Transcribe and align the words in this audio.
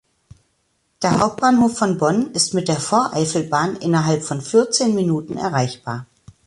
Der 1.03 1.19
Hauptbahnhof 1.19 1.77
von 1.77 1.99
Bonn 1.99 2.31
ist 2.31 2.55
mit 2.55 2.67
der 2.69 2.77
Voreifelbahn 2.79 3.75
innerhalb 3.75 4.23
von 4.23 4.41
vierzehn 4.41 4.95
Minuten 4.95 5.37
erreichbar. 5.37 6.07